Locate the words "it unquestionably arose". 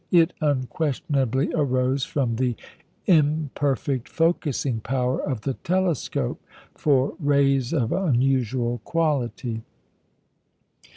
0.09-2.05